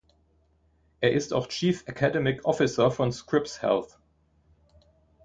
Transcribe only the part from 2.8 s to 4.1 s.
von Scripps Health.